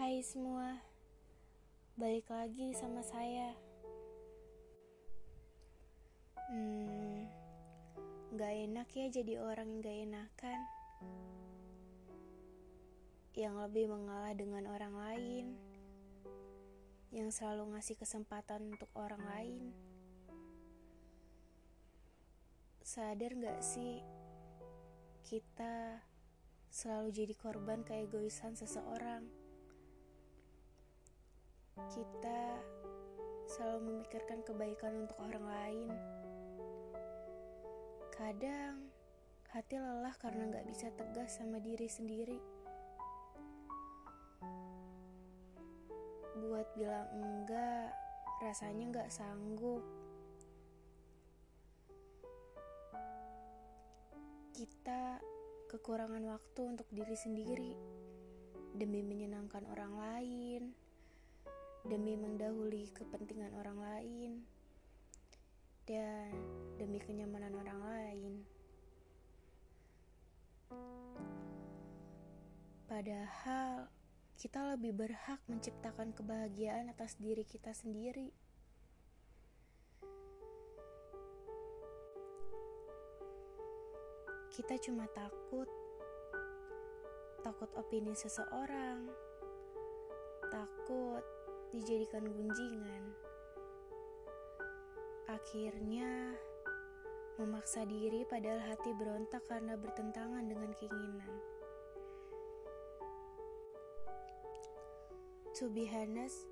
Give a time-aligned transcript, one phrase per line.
[0.00, 0.80] Hai semua,
[1.92, 3.52] balik lagi sama saya.
[6.48, 7.28] Hmm,
[8.32, 10.60] gak enak ya jadi orang yang gak enakan.
[13.36, 15.46] Yang lebih mengalah dengan orang lain.
[17.12, 19.68] Yang selalu ngasih kesempatan untuk orang lain.
[22.80, 24.00] Sadar gak sih,
[25.28, 26.00] kita
[26.72, 29.39] selalu jadi korban keegoisan seseorang.
[31.88, 32.40] Kita
[33.48, 35.90] selalu memikirkan kebaikan untuk orang lain.
[38.12, 38.92] Kadang
[39.50, 42.38] hati lelah karena gak bisa tegas sama diri sendiri.
[46.38, 47.90] Buat bilang enggak,
[48.44, 49.82] rasanya gak sanggup.
[54.54, 55.18] Kita
[55.72, 57.72] kekurangan waktu untuk diri sendiri
[58.76, 60.62] demi menyenangkan orang lain,
[61.88, 64.32] demi mendahului kepentingan orang lain,
[65.90, 66.30] dan
[66.78, 68.32] demi kenyamanan orang lain.
[72.90, 73.90] Padahal
[74.38, 78.30] kita lebih berhak menciptakan kebahagiaan atas diri kita sendiri.
[84.50, 85.70] Kita cuma takut,
[87.46, 89.06] takut opini seseorang,
[90.50, 91.39] takut
[91.70, 93.04] dijadikan gunjingan.
[95.30, 96.34] Akhirnya,
[97.38, 101.32] memaksa diri padahal hati berontak karena bertentangan dengan keinginan.
[105.58, 106.48] To be honest,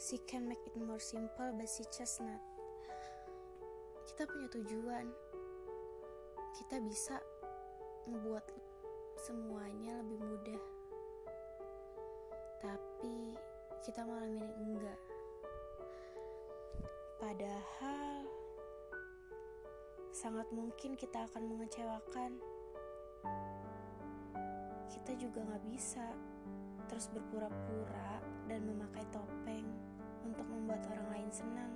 [0.00, 2.40] she can make it more simple but she just not.
[4.08, 5.06] Kita punya tujuan.
[6.56, 7.20] Kita bisa
[8.08, 8.48] membuat
[9.20, 10.62] semuanya lebih mudah.
[12.64, 13.27] Tapi
[13.88, 15.00] kita malah milih enggak.
[17.16, 18.28] Padahal
[20.12, 22.36] sangat mungkin kita akan mengecewakan.
[24.92, 26.04] Kita juga nggak bisa
[26.92, 29.64] terus berpura-pura dan memakai topeng
[30.20, 31.72] untuk membuat orang lain senang.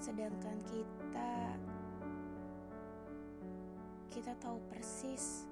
[0.00, 1.32] Sedangkan kita
[4.08, 5.44] kita tahu persis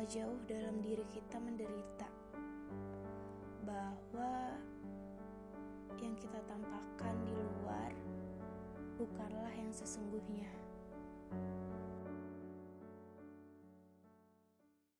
[0.00, 2.08] bahwa jauh dalam diri kita menderita,
[3.68, 4.56] bahwa
[6.00, 7.92] yang kita tampakkan di luar
[8.96, 10.48] bukanlah yang sesungguhnya.